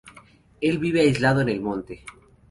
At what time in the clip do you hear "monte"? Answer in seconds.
1.61-2.03